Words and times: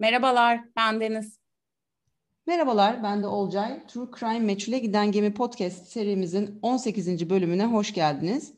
Merhabalar, 0.00 0.64
ben 0.76 1.00
Deniz. 1.00 1.38
Merhabalar, 2.46 3.02
ben 3.02 3.22
de 3.22 3.26
Olcay. 3.26 3.86
True 3.86 4.06
Crime 4.18 4.38
Meçhule 4.38 4.78
Giden 4.78 5.12
Gemi 5.12 5.34
Podcast 5.34 5.86
serimizin 5.86 6.58
18. 6.62 7.30
bölümüne 7.30 7.64
hoş 7.66 7.94
geldiniz. 7.94 8.54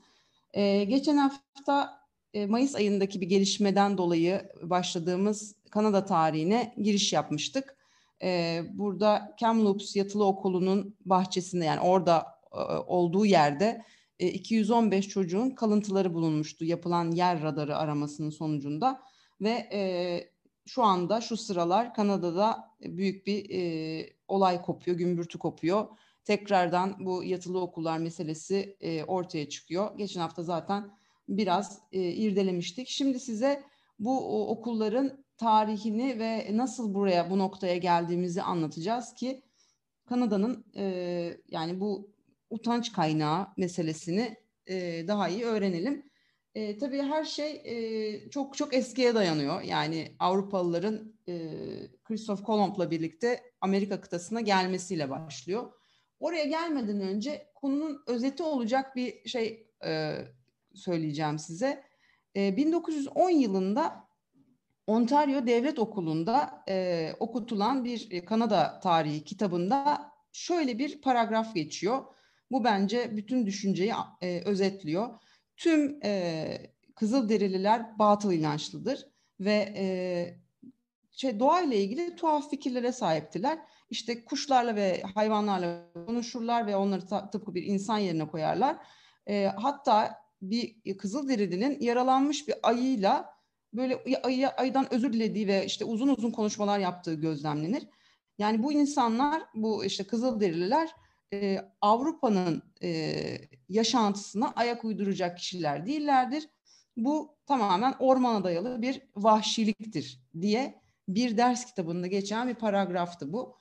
Ee, 0.55 0.85
geçen 0.85 1.17
hafta 1.17 2.01
e, 2.35 2.47
Mayıs 2.47 2.75
ayındaki 2.75 3.21
bir 3.21 3.27
gelişmeden 3.27 3.99
dolayı 3.99 4.53
başladığımız 4.63 5.55
Kanada 5.71 6.05
tarihine 6.05 6.75
giriş 6.83 7.13
yapmıştık. 7.13 7.77
Ee, 8.23 8.63
burada 8.73 9.37
Kamloops 9.41 9.97
Yatılı 9.97 10.25
Okulu'nun 10.25 10.97
bahçesinde 11.05 11.65
yani 11.65 11.81
orada 11.81 12.27
e, 12.53 12.57
olduğu 12.87 13.27
yerde 13.27 13.85
215 14.19 15.07
e, 15.07 15.09
çocuğun 15.09 15.51
kalıntıları 15.51 16.15
bulunmuştu 16.15 16.65
yapılan 16.65 17.11
yer 17.11 17.43
radarı 17.43 17.77
aramasının 17.77 18.31
sonucunda 18.31 19.01
ve 19.41 19.69
e, 19.73 20.30
şu 20.71 20.83
anda 20.85 21.21
şu 21.21 21.37
sıralar 21.37 21.95
Kanada'da 21.95 22.71
büyük 22.81 23.27
bir 23.27 23.51
e, 23.51 24.13
olay 24.29 24.63
kopuyor, 24.63 24.97
gümbürtü 24.97 25.39
kopuyor. 25.39 25.89
Tekrardan 26.25 26.97
bu 27.01 27.25
yatılı 27.25 27.61
okullar 27.61 27.99
meselesi 27.99 28.77
e, 28.81 29.05
ortaya 29.05 29.49
çıkıyor. 29.49 29.99
Geçen 29.99 30.21
hafta 30.21 30.43
zaten 30.43 30.91
biraz 31.29 31.79
e, 31.93 32.01
irdelemiştik. 32.01 32.89
Şimdi 32.89 33.21
size 33.21 33.63
bu 33.99 34.41
o, 34.41 34.49
okulların 34.49 35.25
tarihini 35.37 36.19
ve 36.19 36.49
nasıl 36.53 36.95
buraya 36.95 37.31
bu 37.31 37.39
noktaya 37.39 37.77
geldiğimizi 37.77 38.43
anlatacağız 38.43 39.15
ki 39.15 39.43
Kanada'nın 40.07 40.65
e, 40.77 40.85
yani 41.49 41.81
bu 41.81 42.11
utanç 42.51 42.93
kaynağı 42.93 43.47
meselesini 43.57 44.37
e, 44.67 45.05
daha 45.09 45.29
iyi 45.29 45.45
öğrenelim. 45.45 46.10
E, 46.55 46.79
tabii 46.79 47.03
her 47.03 47.25
şey 47.25 47.63
e, 47.65 48.31
çok 48.31 48.57
çok 48.57 48.75
eskiye 48.75 49.15
dayanıyor. 49.15 49.63
Yani 49.63 50.17
Avrupalıların 50.19 51.15
e, 51.29 51.35
Christoph 52.05 52.43
Kolomb'la 52.43 52.91
birlikte 52.91 53.41
Amerika 53.61 54.01
kıtasına 54.01 54.41
gelmesiyle 54.41 55.11
başlıyor. 55.11 55.73
Oraya 56.21 56.45
gelmeden 56.45 57.01
önce 57.01 57.47
konunun 57.55 58.03
özeti 58.07 58.43
olacak 58.43 58.97
bir 58.97 59.29
şey 59.29 59.67
e, 59.85 60.17
söyleyeceğim 60.75 61.39
size. 61.39 61.85
E, 62.37 62.57
1910 62.57 63.31
yılında 63.31 64.09
Ontario 64.87 65.47
Devlet 65.47 65.79
Okulu'nda 65.79 66.65
e, 66.69 67.13
okutulan 67.21 67.85
bir 67.85 68.25
Kanada 68.27 68.81
tarihi 68.83 69.25
kitabında 69.25 70.13
şöyle 70.33 70.79
bir 70.79 71.01
paragraf 71.01 71.55
geçiyor. 71.55 72.05
Bu 72.51 72.65
bence 72.65 73.17
bütün 73.17 73.47
düşünceyi 73.47 73.93
e, 74.21 74.43
özetliyor 74.45 75.09
tüm 75.61 75.99
e, 76.05 76.71
Kızılderililer 76.97 77.99
batıl 77.99 78.33
inançlıdır 78.33 79.07
ve 79.41 79.75
e, 79.77 79.87
şey 81.13 81.41
doğayla 81.41 81.77
ilgili 81.77 82.17
tuhaf 82.17 82.51
fikirlere 82.51 82.93
sahiptiler. 82.93 83.59
İşte 83.91 84.25
kuşlarla 84.25 84.77
ve 84.77 85.03
hayvanlarla 85.15 85.93
konuşurlar 86.07 86.67
ve 86.67 86.77
onları 86.77 87.31
tıpkı 87.31 87.55
bir 87.55 87.63
insan 87.63 87.99
yerine 87.99 88.29
koyarlar. 88.29 88.77
E, 89.27 89.47
hatta 89.47 90.19
bir 90.43 90.99
Kızılderilinin 90.99 91.81
yaralanmış 91.81 92.49
bir 92.49 92.55
ayıyla 92.63 93.35
böyle 93.73 94.03
ayı, 94.23 94.49
ayıdan 94.49 94.95
özür 94.95 95.13
dilediği 95.13 95.49
ve 95.49 95.67
işte 95.67 95.85
uzun 95.85 96.09
uzun 96.09 96.31
konuşmalar 96.31 96.79
yaptığı 96.79 97.15
gözlemlenir. 97.15 97.89
Yani 98.39 98.63
bu 98.63 98.73
insanlar, 98.73 99.43
bu 99.55 99.85
işte 99.85 100.05
Kızılderililer 100.05 100.91
e, 101.33 101.59
Avrupa'nın 101.81 102.63
e, 102.83 103.25
yaşantısına 103.69 104.53
ayak 104.57 104.85
uyduracak 104.85 105.39
kişiler 105.39 105.87
değillerdir. 105.87 106.49
Bu 106.97 107.37
tamamen 107.47 107.95
ormana 107.99 108.45
dayalı 108.45 108.83
bir 108.83 109.03
vahşiliktir 109.17 110.21
diye 110.41 110.83
bir 111.09 111.37
ders 111.37 111.67
kitabında 111.67 112.07
geçen 112.07 112.49
bir 112.49 112.55
paragraftı 112.55 113.33
bu. 113.33 113.57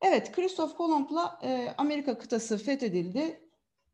Evet, 0.00 0.32
Christoph 0.32 0.76
Kolomb'la 0.76 1.38
e, 1.42 1.74
Amerika 1.78 2.18
kıtası 2.18 2.58
fethedildi 2.58 3.40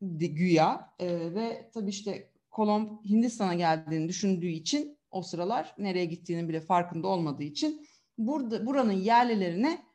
güya 0.01 0.93
e, 0.99 1.35
ve 1.35 1.69
tabii 1.73 1.89
işte 1.89 2.31
Kolomb 2.51 3.05
Hindistan'a 3.05 3.53
geldiğini 3.53 4.09
düşündüğü 4.09 4.47
için 4.47 4.97
o 5.11 5.21
sıralar 5.21 5.75
nereye 5.77 6.05
gittiğinin 6.05 6.49
bile 6.49 6.61
farkında 6.61 7.07
olmadığı 7.07 7.43
için 7.43 7.87
burada 8.17 8.65
buranın 8.65 8.91
yerlilerine 8.91 9.88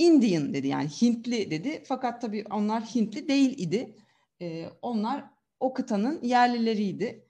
Indian 0.00 0.54
dedi 0.54 0.68
yani 0.68 0.88
Hintli 0.88 1.50
dedi. 1.50 1.82
Fakat 1.86 2.20
tabii 2.20 2.44
onlar 2.50 2.82
Hintli 2.82 3.28
değil 3.28 3.58
idi. 3.58 3.96
E, 4.42 4.66
onlar 4.82 5.24
o 5.60 5.72
kıtanın 5.72 6.22
yerlileriydi. 6.22 7.26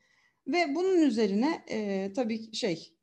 Ve 0.46 0.74
bunun 0.74 1.02
üzerine 1.02 1.64
e, 1.70 2.12
tabii 2.12 2.52
şey 2.52 2.94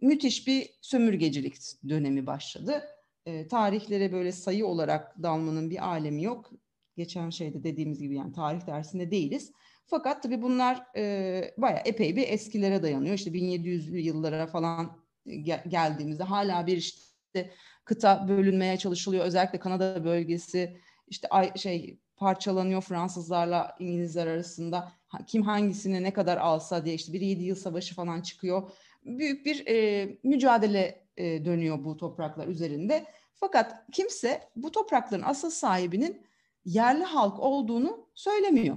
müthiş 0.00 0.46
bir 0.46 0.70
sömürgecilik 0.80 1.54
dönemi 1.88 2.26
başladı. 2.26 2.84
E, 3.26 3.48
tarihlere 3.48 4.12
böyle 4.12 4.32
sayı 4.32 4.66
olarak 4.66 5.22
dalmanın 5.22 5.70
bir 5.70 5.88
alemi 5.88 6.22
yok. 6.22 6.50
Geçen 6.96 7.30
şeyde 7.30 7.64
dediğimiz 7.64 7.98
gibi 7.98 8.16
yani 8.16 8.32
tarih 8.32 8.66
dersinde 8.66 9.10
değiliz. 9.10 9.52
Fakat 9.86 10.22
tabii 10.22 10.42
bunlar 10.42 10.86
e, 10.96 11.54
bayağı 11.58 11.82
epey 11.84 12.16
bir 12.16 12.28
eskilere 12.28 12.82
dayanıyor. 12.82 13.14
İşte 13.14 13.30
1700'lü 13.30 13.96
yıllara 13.98 14.46
falan 14.46 14.98
gel- 15.26 15.64
geldiğimizde 15.68 16.24
hala 16.24 16.66
bir 16.66 16.76
işte 16.76 17.50
kıta 17.84 18.28
bölünmeye 18.28 18.76
çalışılıyor. 18.76 19.24
Özellikle 19.24 19.58
Kanada 19.58 20.04
bölgesi 20.04 20.76
işte 21.08 21.28
ay, 21.28 21.52
şey 21.56 21.98
parçalanıyor 22.16 22.82
Fransızlarla 22.82 23.76
İngilizler 23.78 24.26
arasında. 24.26 24.92
Kim 25.26 25.42
hangisini 25.42 26.02
ne 26.02 26.12
kadar 26.12 26.36
alsa 26.36 26.84
diye 26.84 26.94
işte 26.94 27.12
bir 27.12 27.20
yedi 27.20 27.42
yıl 27.42 27.56
savaşı 27.56 27.94
falan 27.94 28.20
çıkıyor. 28.20 28.70
Büyük 29.04 29.46
bir 29.46 29.66
e, 29.66 30.08
mücadele 30.22 31.06
e, 31.16 31.44
dönüyor 31.44 31.84
bu 31.84 31.96
topraklar 31.96 32.48
üzerinde. 32.48 33.06
Fakat 33.34 33.86
kimse 33.92 34.48
bu 34.56 34.72
toprakların 34.72 35.22
asıl 35.22 35.50
sahibinin 35.50 36.26
yerli 36.64 37.04
halk 37.04 37.40
olduğunu 37.40 38.08
söylemiyor. 38.14 38.76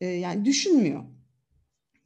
E, 0.00 0.06
yani 0.06 0.44
düşünmüyor. 0.44 1.04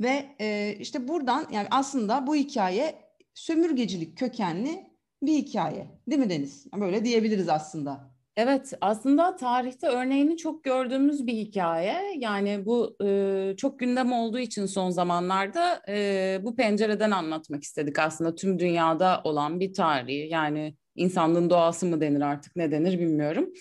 Ve 0.00 0.36
e, 0.40 0.76
işte 0.80 1.08
buradan 1.08 1.46
yani 1.52 1.68
aslında 1.70 2.26
bu 2.26 2.36
hikaye 2.36 2.94
sömürgecilik 3.34 4.18
kökenli 4.18 4.87
bir 5.22 5.32
hikaye. 5.32 5.86
Değil 6.10 6.20
mi 6.22 6.30
Deniz? 6.30 6.66
Böyle 6.80 7.04
diyebiliriz 7.04 7.48
aslında. 7.48 8.18
Evet, 8.36 8.72
aslında 8.80 9.36
tarihte 9.36 9.86
örneğini 9.86 10.36
çok 10.36 10.64
gördüğümüz 10.64 11.26
bir 11.26 11.32
hikaye. 11.32 12.14
Yani 12.18 12.66
bu 12.66 12.96
e, 13.04 13.54
çok 13.56 13.78
gündem 13.78 14.12
olduğu 14.12 14.38
için 14.38 14.66
son 14.66 14.90
zamanlarda 14.90 15.82
e, 15.88 16.38
bu 16.42 16.56
pencereden 16.56 17.10
anlatmak 17.10 17.62
istedik 17.62 17.98
aslında 17.98 18.34
tüm 18.34 18.58
dünyada 18.58 19.20
olan 19.24 19.60
bir 19.60 19.72
tarihi. 19.72 20.28
Yani 20.28 20.74
insanlığın 20.96 21.50
doğası 21.50 21.86
mı 21.86 22.00
denir 22.00 22.20
artık 22.20 22.56
ne 22.56 22.70
denir 22.70 22.98
bilmiyorum. 22.98 23.52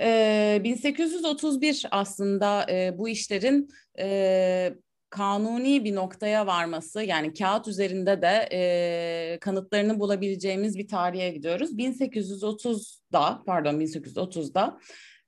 E, 0.00 0.60
1831 0.64 1.86
aslında 1.90 2.66
e, 2.70 2.98
bu 2.98 3.08
işlerin 3.08 3.68
e, 3.98 4.74
kanuni 5.10 5.84
bir 5.84 5.94
noktaya 5.94 6.46
varması 6.46 7.02
yani 7.02 7.34
kağıt 7.34 7.68
üzerinde 7.68 8.22
de 8.22 8.48
e, 8.52 9.38
kanıtlarını 9.40 10.00
bulabileceğimiz 10.00 10.78
bir 10.78 10.88
tarihe 10.88 11.30
gidiyoruz. 11.30 11.78
1830'da 11.78 13.42
pardon 13.46 13.80
1830'da 13.80 14.78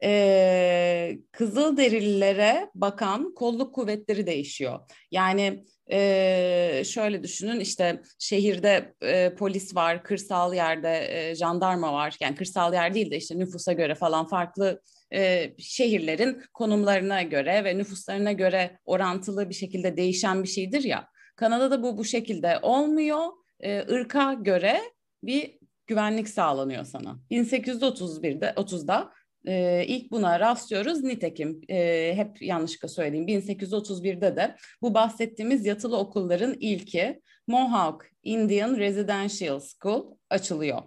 e, 0.02 1.18
Kızılderililere 1.32 2.70
bakan 2.74 3.34
kolluk 3.34 3.74
kuvvetleri 3.74 4.26
değişiyor. 4.26 4.80
Yani 5.10 5.64
e, 5.90 6.82
şöyle 6.84 7.22
düşünün 7.22 7.60
işte 7.60 8.02
şehirde 8.18 8.94
e, 9.02 9.34
polis 9.34 9.76
var, 9.76 10.04
kırsal 10.04 10.54
yerde 10.54 11.06
e, 11.10 11.34
jandarma 11.34 11.92
var. 11.92 12.16
Yani 12.20 12.34
kırsal 12.34 12.72
yer 12.72 12.94
değil 12.94 13.10
de 13.10 13.16
işte 13.16 13.38
nüfusa 13.38 13.72
göre 13.72 13.94
falan 13.94 14.26
farklı 14.26 14.80
e, 15.14 15.52
şehirlerin 15.58 16.42
konumlarına 16.54 17.22
göre 17.22 17.64
ve 17.64 17.78
nüfuslarına 17.78 18.32
göre 18.32 18.78
orantılı 18.84 19.48
bir 19.48 19.54
şekilde 19.54 19.96
değişen 19.96 20.42
bir 20.42 20.48
şeydir 20.48 20.84
ya. 20.84 21.08
Kanada'da 21.36 21.82
bu 21.82 21.98
bu 21.98 22.04
şekilde 22.04 22.58
olmuyor. 22.62 23.26
E, 23.60 23.78
ırka 23.78 24.32
göre 24.32 24.80
bir 25.22 25.58
güvenlik 25.86 26.28
sağlanıyor 26.28 26.84
sana. 26.84 27.18
1831'de 27.30 28.46
30'da 28.46 29.12
e, 29.46 29.84
ilk 29.86 30.10
buna 30.10 30.40
rastlıyoruz. 30.40 31.02
Nitekim 31.04 31.60
e, 31.68 32.12
hep 32.16 32.42
yanlışlıkla 32.42 32.88
söyleyeyim 32.88 33.28
1831'de 33.28 34.36
de 34.36 34.56
bu 34.82 34.94
bahsettiğimiz 34.94 35.66
yatılı 35.66 35.98
okulların 35.98 36.56
ilki 36.60 37.20
Mohawk 37.46 38.06
Indian 38.22 38.76
Residential 38.76 39.60
School 39.60 40.16
açılıyor. 40.30 40.82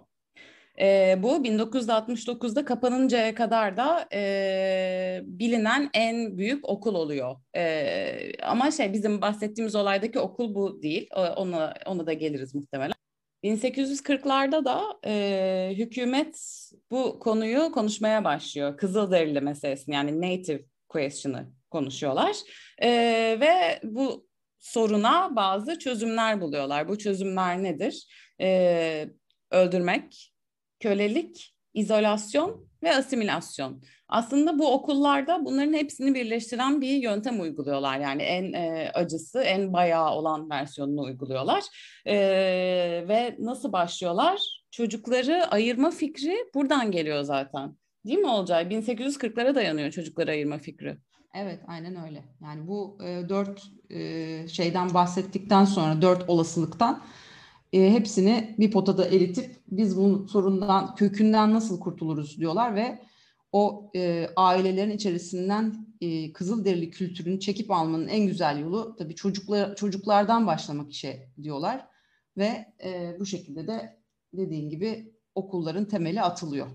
E, 0.82 1.18
bu 1.22 1.36
1969'da 1.36 2.64
kapanıncaya 2.64 3.34
kadar 3.34 3.76
da 3.76 4.08
e, 4.12 5.20
bilinen 5.24 5.90
en 5.94 6.38
büyük 6.38 6.68
okul 6.68 6.94
oluyor. 6.94 7.36
E, 7.56 8.42
ama 8.42 8.70
şey 8.70 8.92
bizim 8.92 9.20
bahsettiğimiz 9.20 9.74
olaydaki 9.74 10.18
okul 10.18 10.54
bu 10.54 10.82
değil. 10.82 11.08
Ona, 11.36 11.74
ona 11.86 12.06
da 12.06 12.12
geliriz 12.12 12.54
muhtemelen. 12.54 12.94
1840'larda 13.44 14.64
da 14.64 14.82
e, 15.06 15.74
hükümet 15.76 16.60
bu 16.90 17.18
konuyu 17.18 17.72
konuşmaya 17.72 18.24
başlıyor. 18.24 18.76
Kızılderili 18.76 19.40
meselesini 19.40 19.94
yani 19.94 20.20
native 20.20 20.64
question'ı 20.88 21.46
konuşuyorlar. 21.70 22.36
E, 22.82 22.90
ve 23.40 23.80
bu 23.82 24.26
soruna 24.58 25.36
bazı 25.36 25.78
çözümler 25.78 26.40
buluyorlar. 26.40 26.88
Bu 26.88 26.98
çözümler 26.98 27.62
nedir? 27.62 28.06
E, 28.40 29.08
öldürmek, 29.50 30.31
kölelik, 30.82 31.54
izolasyon 31.74 32.66
ve 32.82 32.96
asimilasyon. 32.96 33.82
Aslında 34.08 34.58
bu 34.58 34.72
okullarda 34.72 35.44
bunların 35.44 35.72
hepsini 35.72 36.14
birleştiren 36.14 36.80
bir 36.80 36.96
yöntem 36.96 37.40
uyguluyorlar. 37.40 37.98
Yani 37.98 38.22
en 38.22 38.52
e, 38.52 38.90
acısı, 38.94 39.40
en 39.42 39.72
bayağı 39.72 40.10
olan 40.10 40.50
versiyonunu 40.50 41.02
uyguluyorlar. 41.02 41.62
E, 42.06 42.14
ve 43.08 43.36
nasıl 43.38 43.72
başlıyorlar? 43.72 44.40
Çocukları 44.70 45.46
ayırma 45.50 45.90
fikri 45.90 46.36
buradan 46.54 46.90
geliyor 46.90 47.22
zaten. 47.22 47.76
Değil 48.06 48.18
mi 48.18 48.30
Olcay? 48.30 48.64
1840'lara 48.64 49.54
dayanıyor 49.54 49.90
çocukları 49.90 50.30
ayırma 50.30 50.58
fikri. 50.58 50.96
Evet, 51.34 51.60
aynen 51.68 52.04
öyle. 52.06 52.24
Yani 52.42 52.66
bu 52.66 52.98
e, 53.04 53.28
dört 53.28 53.62
e, 53.90 54.48
şeyden 54.48 54.94
bahsettikten 54.94 55.64
sonra, 55.64 56.02
dört 56.02 56.28
olasılıktan 56.28 57.02
e, 57.72 57.90
hepsini 57.92 58.54
bir 58.58 58.70
potada 58.70 59.06
eritip 59.08 59.62
biz 59.68 59.96
bu 59.96 60.28
sorundan, 60.28 60.94
kökünden 60.94 61.54
nasıl 61.54 61.80
kurtuluruz 61.80 62.38
diyorlar 62.38 62.74
ve 62.74 62.98
o 63.52 63.90
e, 63.96 64.28
ailelerin 64.36 64.90
içerisinden 64.90 65.86
e, 66.00 66.32
Kızılderili 66.32 66.90
kültürünü 66.90 67.40
çekip 67.40 67.70
almanın 67.70 68.08
en 68.08 68.26
güzel 68.26 68.58
yolu 68.58 68.96
tabii 68.98 69.14
çocuklar 69.14 69.76
çocuklardan 69.76 70.46
başlamak 70.46 70.92
işe 70.92 71.28
diyorlar 71.42 71.86
ve 72.36 72.66
e, 72.84 73.16
bu 73.20 73.26
şekilde 73.26 73.66
de 73.66 73.98
dediğin 74.32 74.70
gibi 74.70 75.12
okulların 75.34 75.84
temeli 75.84 76.22
atılıyor. 76.22 76.66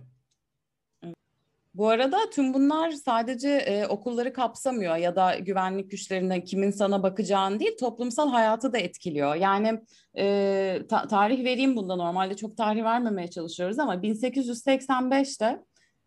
Bu 1.77 1.89
arada 1.89 2.18
tüm 2.29 2.53
bunlar 2.53 2.91
sadece 2.91 3.50
e, 3.50 3.88
okulları 3.88 4.33
kapsamıyor 4.33 4.95
ya 4.95 5.15
da 5.15 5.35
güvenlik 5.35 5.91
güçlerine 5.91 6.44
kimin 6.44 6.71
sana 6.71 7.03
bakacağını 7.03 7.59
değil 7.59 7.77
toplumsal 7.79 8.29
hayatı 8.29 8.74
da 8.74 8.77
etkiliyor. 8.77 9.35
Yani 9.35 9.81
e, 10.18 10.81
ta- 10.89 11.07
tarih 11.07 11.44
vereyim 11.44 11.75
bunda 11.75 11.95
normalde 11.95 12.35
çok 12.35 12.57
tarih 12.57 12.83
vermemeye 12.83 13.27
çalışıyoruz 13.29 13.79
ama 13.79 13.95
1885'te 13.95 15.59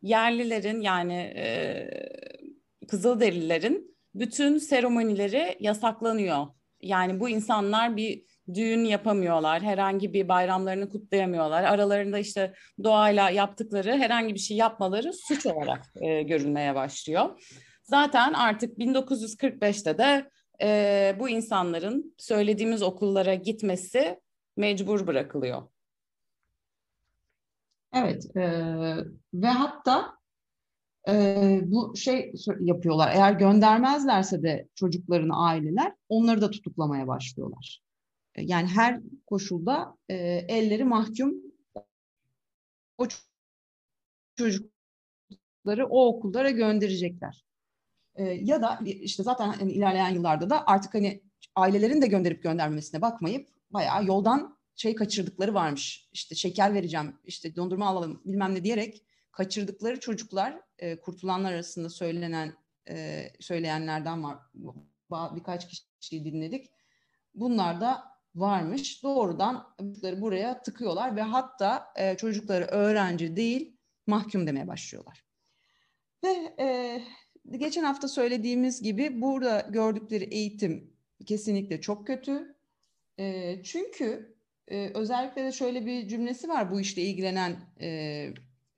yerlilerin 0.03 0.81
yani 0.81 1.15
e, 1.37 1.91
Kızılderililerin 2.89 3.97
bütün 4.15 4.59
seremonileri 4.59 5.57
yasaklanıyor. 5.61 6.47
Yani 6.83 7.21
bu 7.21 7.29
insanlar 7.29 7.97
bir 7.97 8.25
düğün 8.55 8.85
yapamıyorlar, 8.85 9.63
herhangi 9.63 10.13
bir 10.13 10.29
bayramlarını 10.29 10.89
kutlayamıyorlar. 10.89 11.65
Aralarında 11.65 12.19
işte 12.19 12.55
doğayla 12.85 13.31
yaptıkları 13.31 13.97
herhangi 13.97 14.35
bir 14.35 14.39
şey 14.39 14.57
yapmaları 14.57 15.13
suç 15.13 15.47
olarak 15.47 15.83
e, 16.01 16.23
görülmeye 16.23 16.75
başlıyor. 16.75 17.41
Zaten 17.83 18.33
artık 18.33 18.79
1945'te 18.79 19.99
de 19.99 20.31
e, 20.63 21.17
bu 21.19 21.29
insanların 21.29 22.15
söylediğimiz 22.19 22.83
okullara 22.83 23.35
gitmesi 23.35 24.21
mecbur 24.57 25.07
bırakılıyor. 25.07 25.63
Evet 27.93 28.37
e, 28.37 28.43
ve 29.35 29.47
hatta 29.47 30.21
e, 31.09 31.61
bu 31.65 31.97
şey 31.97 32.33
yapıyorlar. 32.61 33.13
Eğer 33.15 33.33
göndermezlerse 33.33 34.43
de 34.43 34.69
çocuklarını 34.75 35.45
aileler 35.45 35.93
onları 36.09 36.41
da 36.41 36.51
tutuklamaya 36.51 37.07
başlıyorlar. 37.07 37.90
Yani 38.43 38.69
her 38.69 39.01
koşulda 39.27 39.97
e, 40.09 40.15
elleri 40.49 40.85
mahkum 40.85 41.35
o 42.99 43.07
çocukları 44.37 45.87
o 45.87 46.07
okullara 46.07 46.51
gönderecekler. 46.51 47.45
E, 48.15 48.25
ya 48.25 48.63
da 48.63 48.81
işte 48.85 49.23
zaten 49.23 49.49
hani 49.49 49.73
ilerleyen 49.73 50.09
yıllarda 50.09 50.51
da 50.51 50.67
artık 50.67 50.95
hani 50.95 51.23
ailelerin 51.57 52.03
de 52.03 52.07
gönderip 52.07 52.43
göndermesine 52.43 53.03
bakmayıp 53.03 53.49
bayağı 53.71 54.07
yoldan 54.07 54.59
şey 54.75 54.95
kaçırdıkları 54.95 55.55
varmış. 55.55 56.09
İşte 56.13 56.35
şeker 56.35 56.75
vereceğim, 56.75 57.17
işte 57.25 57.57
dondurma 57.57 57.87
alalım 57.87 58.23
bilmem 58.25 58.55
ne 58.55 58.65
diyerek 58.65 59.05
kaçırdıkları 59.33 60.01
çocuklar 60.01 60.61
e, 60.79 61.01
kurtulanlar 61.01 61.53
arasında 61.53 61.91
söylenen 61.91 62.55
e, 62.89 63.27
söyleyenlerden 63.41 64.25
var. 64.25 64.39
Birkaç 65.11 65.85
kişiyi 66.01 66.25
dinledik. 66.25 66.71
Bunlar 67.35 67.81
da 67.81 68.10
varmış. 68.35 69.03
Doğrudan 69.03 69.75
çocukları 69.79 70.21
buraya 70.21 70.63
tıkıyorlar 70.63 71.17
ve 71.17 71.23
hatta 71.23 71.93
e, 71.97 72.17
çocukları 72.17 72.65
öğrenci 72.65 73.37
değil 73.37 73.77
mahkum 74.07 74.47
demeye 74.47 74.69
başlıyorlar. 74.69 75.25
Ve 76.25 76.55
e, 76.59 77.03
geçen 77.59 77.85
hafta 77.85 78.09
söylediğimiz 78.09 78.83
gibi 78.83 79.21
burada 79.21 79.67
gördükleri 79.71 80.25
eğitim 80.25 80.97
kesinlikle 81.27 81.81
çok 81.81 82.07
kötü. 82.07 82.57
E, 83.19 83.57
çünkü 83.65 84.37
e, 84.69 84.91
özellikle 84.95 85.45
de 85.45 85.53
şöyle 85.53 85.87
bir 85.87 86.09
cümlesi 86.09 86.49
var 86.49 86.71
bu 86.73 86.81
işle 86.81 87.03
ilgilenen 87.03 87.57
e, 87.81 88.29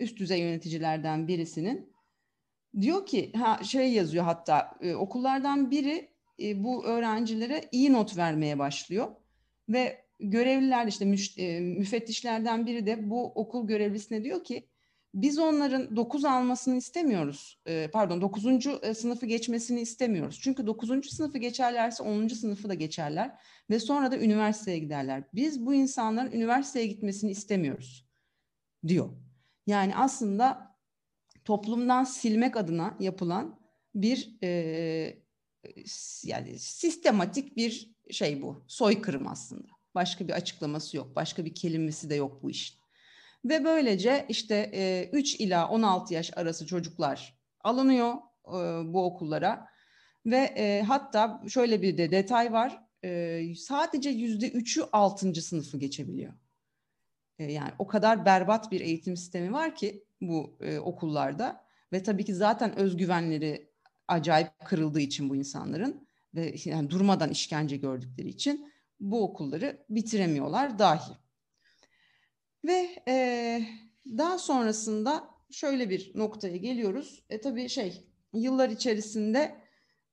üst 0.00 0.18
düzey 0.18 0.40
yöneticilerden 0.40 1.28
birisinin. 1.28 1.92
Diyor 2.80 3.06
ki 3.06 3.32
ha 3.32 3.64
şey 3.64 3.92
yazıyor 3.92 4.24
hatta 4.24 4.74
e, 4.80 4.94
okullardan 4.94 5.70
biri 5.70 6.10
e, 6.42 6.64
bu 6.64 6.84
öğrencilere 6.84 7.68
iyi 7.72 7.92
not 7.92 8.16
vermeye 8.16 8.58
başlıyor 8.58 9.21
ve 9.72 10.04
görevliler 10.20 10.86
işte 10.86 11.04
e, 11.36 11.60
müfettişlerden 11.60 12.66
biri 12.66 12.86
de 12.86 13.10
bu 13.10 13.24
okul 13.24 13.66
görevlisine 13.66 14.24
diyor 14.24 14.44
ki 14.44 14.68
biz 15.14 15.38
onların 15.38 15.96
9 15.96 16.24
almasını 16.24 16.76
istemiyoruz. 16.76 17.58
E, 17.66 17.88
pardon 17.92 18.20
9. 18.20 18.66
E, 18.82 18.94
sınıfı 18.94 19.26
geçmesini 19.26 19.80
istemiyoruz. 19.80 20.40
Çünkü 20.42 20.66
9. 20.66 21.10
sınıfı 21.10 21.38
geçerlerse 21.38 22.02
10. 22.02 22.28
sınıfı 22.28 22.68
da 22.68 22.74
geçerler 22.74 23.38
ve 23.70 23.80
sonra 23.80 24.12
da 24.12 24.18
üniversiteye 24.18 24.78
giderler. 24.78 25.24
Biz 25.34 25.66
bu 25.66 25.74
insanların 25.74 26.32
üniversiteye 26.32 26.86
gitmesini 26.86 27.30
istemiyoruz 27.30 28.06
diyor. 28.86 29.08
Yani 29.66 29.96
aslında 29.96 30.76
toplumdan 31.44 32.04
silmek 32.04 32.56
adına 32.56 32.96
yapılan 33.00 33.58
bir 33.94 34.38
yani 36.24 36.58
sistematik 36.58 37.56
bir 37.56 37.90
şey 38.10 38.42
bu. 38.42 38.64
Soykırım 38.68 39.26
aslında. 39.26 39.68
Başka 39.94 40.28
bir 40.28 40.32
açıklaması 40.32 40.96
yok. 40.96 41.16
Başka 41.16 41.44
bir 41.44 41.54
kelimesi 41.54 42.10
de 42.10 42.14
yok 42.14 42.42
bu 42.42 42.50
işin. 42.50 42.82
Ve 43.44 43.64
böylece 43.64 44.26
işte 44.28 44.70
e, 44.74 45.10
3 45.12 45.34
ila 45.34 45.68
16 45.68 46.14
yaş 46.14 46.30
arası 46.36 46.66
çocuklar 46.66 47.38
alınıyor 47.60 48.14
e, 48.46 48.52
bu 48.92 49.04
okullara. 49.04 49.68
Ve 50.26 50.54
e, 50.56 50.82
hatta 50.82 51.42
şöyle 51.48 51.82
bir 51.82 51.98
de 51.98 52.10
detay 52.10 52.52
var. 52.52 52.82
E, 53.04 53.42
sadece 53.56 54.10
yüzde 54.10 54.50
üçü 54.50 54.82
6. 54.92 55.42
sınıfı 55.42 55.78
geçebiliyor. 55.78 56.32
E, 57.38 57.52
yani 57.52 57.70
o 57.78 57.86
kadar 57.86 58.24
berbat 58.24 58.70
bir 58.70 58.80
eğitim 58.80 59.16
sistemi 59.16 59.52
var 59.52 59.74
ki 59.74 60.04
bu 60.20 60.56
e, 60.60 60.78
okullarda. 60.78 61.64
Ve 61.92 62.02
tabii 62.02 62.24
ki 62.24 62.34
zaten 62.34 62.78
özgüvenleri 62.78 63.71
acayip 64.12 64.48
kırıldığı 64.64 65.00
için 65.00 65.30
bu 65.30 65.36
insanların 65.36 66.08
ve 66.34 66.54
yani 66.64 66.90
durmadan 66.90 67.30
işkence 67.30 67.76
gördükleri 67.76 68.28
için 68.28 68.72
bu 69.00 69.24
okulları 69.24 69.86
bitiremiyorlar 69.90 70.78
dahi. 70.78 71.12
Ve 72.64 73.02
e, 73.08 73.66
daha 74.06 74.38
sonrasında 74.38 75.30
şöyle 75.50 75.90
bir 75.90 76.12
noktaya 76.14 76.56
geliyoruz. 76.56 77.24
E 77.30 77.40
tabii 77.40 77.68
şey 77.68 78.06
yıllar 78.34 78.68
içerisinde 78.68 79.54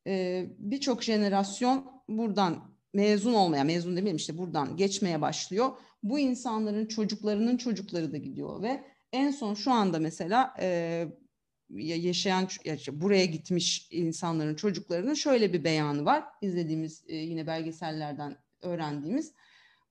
e, 0.07 0.45
birçok 0.57 1.03
jenerasyon 1.03 1.91
buradan 2.09 2.75
mezun 2.93 3.33
olmaya, 3.33 3.63
mezun 3.63 3.97
demeyelim 3.97 4.17
işte 4.17 4.37
buradan 4.37 4.77
geçmeye 4.77 5.21
başlıyor. 5.21 5.71
Bu 6.03 6.19
insanların 6.19 6.85
çocuklarının 6.85 7.57
çocukları 7.57 8.11
da 8.11 8.17
gidiyor 8.17 8.61
ve 8.61 8.83
en 9.13 9.31
son 9.31 9.53
şu 9.53 9.71
anda 9.71 9.99
mesela 9.99 10.53
e, 10.59 11.07
yaşayan 11.77 12.47
buraya 12.91 13.25
gitmiş 13.25 13.87
insanların 13.91 14.55
çocuklarının 14.55 15.13
şöyle 15.13 15.53
bir 15.53 15.63
beyanı 15.63 16.05
var. 16.05 16.23
İzlediğimiz 16.41 17.03
e, 17.07 17.15
yine 17.15 17.47
belgesellerden 17.47 18.37
öğrendiğimiz. 18.61 19.33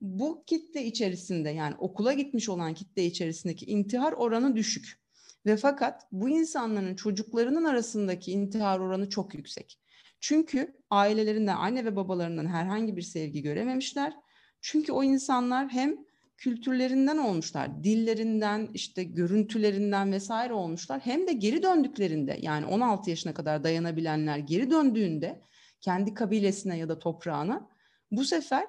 Bu 0.01 0.45
kitle 0.47 0.85
içerisinde 0.85 1.51
yani 1.51 1.75
okula 1.79 2.13
gitmiş 2.13 2.49
olan 2.49 2.75
kitle 2.75 3.07
içerisindeki 3.07 3.67
intihar 3.67 4.13
oranı 4.13 4.57
düşük. 4.57 4.99
Ve 5.47 5.57
fakat 5.57 6.07
bu 6.13 6.29
insanların 6.29 6.95
çocuklarının 6.95 7.65
arasındaki 7.65 8.33
intihar 8.33 8.79
oranı 8.79 9.09
çok 9.09 9.35
yüksek. 9.35 9.79
Çünkü 10.21 10.77
ailelerinden, 10.91 11.57
anne 11.57 11.85
ve 11.85 11.97
babalarından 11.97 12.47
herhangi 12.47 12.97
bir 12.97 13.03
sevgi 13.03 13.43
görememişler. 13.43 14.13
Çünkü 14.61 14.93
o 14.93 15.05
insanlar 15.05 15.69
hem 15.69 16.08
kültürlerinden 16.39 17.19
olmuşlar, 17.19 17.85
dillerinden, 17.85 18.69
işte 18.75 19.05
görüntülerinden 19.05 20.13
vesaire 20.13 20.53
olmuşlar. 20.53 21.01
Hem 21.01 21.27
de 21.27 21.33
geri 21.33 21.63
döndüklerinde 21.63 22.39
yani 22.43 22.67
16 22.67 23.11
yaşına 23.11 23.35
kadar 23.35 23.65
dayanabilenler 23.65 24.39
geri 24.39 24.71
döndüğünde 24.71 25.43
kendi 25.81 26.15
kabilesine 26.15 26.79
ya 26.79 26.89
da 26.89 26.99
toprağına 26.99 27.69
bu 28.11 28.25
sefer 28.25 28.65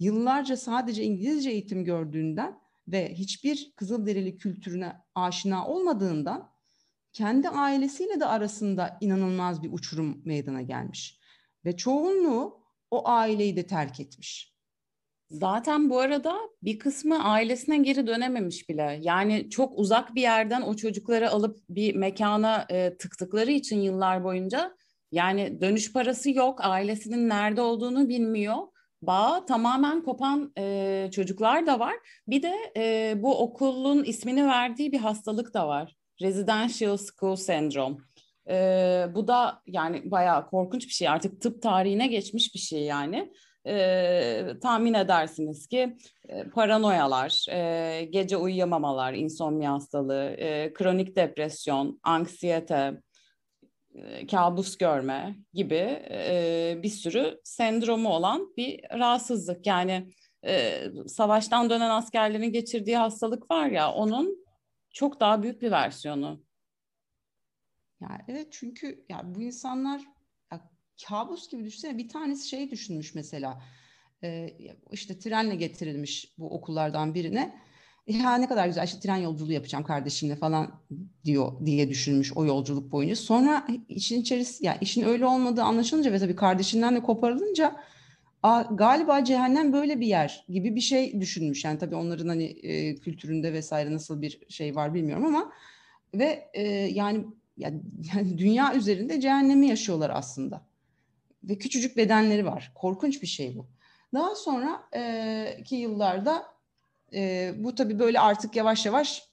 yıllarca 0.00 0.56
sadece 0.56 1.02
İngilizce 1.02 1.50
eğitim 1.50 1.84
gördüğünden 1.84 2.58
ve 2.88 3.14
hiçbir 3.14 3.72
Kızılderili 3.76 4.36
kültürüne 4.36 4.92
aşina 5.14 5.68
olmadığından 5.68 6.50
kendi 7.12 7.48
ailesiyle 7.48 8.20
de 8.20 8.26
arasında 8.26 8.98
inanılmaz 9.00 9.62
bir 9.62 9.72
uçurum 9.72 10.22
meydana 10.24 10.62
gelmiş. 10.62 11.18
Ve 11.64 11.76
çoğunluğu 11.76 12.62
o 12.90 13.08
aileyi 13.08 13.56
de 13.56 13.66
terk 13.66 14.00
etmiş. 14.00 14.57
Zaten 15.30 15.90
bu 15.90 15.98
arada 15.98 16.36
bir 16.62 16.78
kısmı 16.78 17.24
ailesine 17.24 17.78
geri 17.78 18.06
dönememiş 18.06 18.68
bile. 18.68 18.98
Yani 19.02 19.50
çok 19.50 19.78
uzak 19.78 20.14
bir 20.14 20.22
yerden 20.22 20.62
o 20.62 20.76
çocukları 20.76 21.30
alıp 21.30 21.58
bir 21.68 21.94
mekana 21.94 22.66
e, 22.70 22.96
tıktıkları 22.96 23.50
için 23.50 23.80
yıllar 23.80 24.24
boyunca 24.24 24.74
yani 25.12 25.60
dönüş 25.60 25.92
parası 25.92 26.30
yok, 26.30 26.58
ailesinin 26.62 27.28
nerede 27.28 27.60
olduğunu 27.60 28.08
bilmiyor. 28.08 28.56
Bağ 29.02 29.44
tamamen 29.44 30.04
kopan 30.04 30.52
e, 30.58 31.08
çocuklar 31.12 31.66
da 31.66 31.78
var. 31.78 31.94
Bir 32.28 32.42
de 32.42 32.54
e, 32.76 33.14
bu 33.22 33.38
okulun 33.42 34.04
ismini 34.04 34.46
verdiği 34.46 34.92
bir 34.92 34.98
hastalık 34.98 35.54
da 35.54 35.68
var. 35.68 35.96
Residential 36.20 36.96
School 36.96 37.36
Syndrome. 37.36 37.96
E, 38.50 38.54
bu 39.14 39.28
da 39.28 39.62
yani 39.66 40.10
bayağı 40.10 40.46
korkunç 40.46 40.86
bir 40.86 40.92
şey. 40.92 41.08
Artık 41.08 41.40
tıp 41.40 41.62
tarihine 41.62 42.06
geçmiş 42.06 42.54
bir 42.54 42.58
şey 42.58 42.82
yani 42.82 43.32
e, 43.66 44.46
tahmin 44.62 44.94
edersiniz 44.94 45.66
ki 45.66 45.96
e, 46.28 46.44
paranoyalar, 46.44 47.46
e, 47.50 48.04
gece 48.04 48.36
uyuyamamalar, 48.36 49.14
insomnia 49.14 49.72
hastalığı, 49.72 50.30
e, 50.30 50.72
kronik 50.72 51.16
depresyon, 51.16 52.00
anksiyete, 52.02 53.00
e, 53.94 54.26
kabus 54.26 54.78
görme 54.78 55.36
gibi 55.52 56.02
e, 56.10 56.78
bir 56.82 56.88
sürü 56.88 57.40
sendromu 57.44 58.08
olan 58.08 58.52
bir 58.56 58.80
rahatsızlık. 58.98 59.66
Yani 59.66 60.10
e, 60.46 60.84
savaştan 61.06 61.70
dönen 61.70 61.90
askerlerin 61.90 62.52
geçirdiği 62.52 62.96
hastalık 62.96 63.50
var 63.50 63.66
ya 63.66 63.92
onun 63.92 64.46
çok 64.90 65.20
daha 65.20 65.42
büyük 65.42 65.62
bir 65.62 65.70
versiyonu. 65.70 66.42
Yani 68.00 68.20
evet 68.28 68.48
çünkü 68.50 69.04
ya 69.08 69.20
bu 69.24 69.42
insanlar 69.42 70.02
kabus 71.06 71.50
gibi 71.50 71.64
düşünsene 71.64 71.98
bir 71.98 72.08
tanesi 72.08 72.48
şey 72.48 72.70
düşünmüş 72.70 73.14
mesela 73.14 73.62
e, 74.22 74.56
işte 74.92 75.18
trenle 75.18 75.54
getirilmiş 75.54 76.34
bu 76.38 76.50
okullardan 76.54 77.14
birine 77.14 77.54
ya 78.08 78.34
ne 78.34 78.48
kadar 78.48 78.66
güzel 78.66 78.84
işte 78.84 79.00
tren 79.00 79.16
yolculuğu 79.16 79.52
yapacağım 79.52 79.84
kardeşimle 79.84 80.36
falan 80.36 80.80
diyor 81.24 81.66
diye 81.66 81.88
düşünmüş 81.88 82.32
o 82.36 82.44
yolculuk 82.44 82.92
boyunca. 82.92 83.16
Sonra 83.16 83.66
işin 83.88 84.20
içerisi 84.20 84.66
ya 84.66 84.72
yani 84.72 84.78
işin 84.82 85.02
öyle 85.02 85.26
olmadığı 85.26 85.62
anlaşılınca 85.62 86.12
ve 86.12 86.18
tabii 86.18 86.36
kardeşinden 86.36 86.96
de 86.96 87.02
koparılınca 87.02 87.76
a, 88.42 88.62
galiba 88.62 89.24
cehennem 89.24 89.72
böyle 89.72 90.00
bir 90.00 90.06
yer 90.06 90.44
gibi 90.48 90.76
bir 90.76 90.80
şey 90.80 91.20
düşünmüş. 91.20 91.64
Yani 91.64 91.78
tabii 91.78 91.94
onların 91.94 92.28
hani 92.28 92.44
e, 92.44 92.94
kültüründe 92.94 93.52
vesaire 93.52 93.94
nasıl 93.94 94.22
bir 94.22 94.40
şey 94.48 94.74
var 94.74 94.94
bilmiyorum 94.94 95.26
ama 95.26 95.52
ve 96.14 96.50
e, 96.54 96.62
yani, 96.72 97.24
yani 97.56 97.80
dünya 98.38 98.74
üzerinde 98.74 99.20
cehennemi 99.20 99.66
yaşıyorlar 99.66 100.10
aslında 100.14 100.67
ve 101.42 101.58
küçücük 101.58 101.96
bedenleri 101.96 102.46
var. 102.46 102.72
Korkunç 102.74 103.22
bir 103.22 103.26
şey 103.26 103.56
bu. 103.56 103.66
Daha 104.14 104.34
sonra 104.34 104.82
e, 104.94 105.62
ki 105.64 105.76
yıllarda 105.76 106.58
bu 107.56 107.74
tabii 107.74 107.98
böyle 107.98 108.20
artık 108.20 108.56
yavaş 108.56 108.86
yavaş 108.86 109.28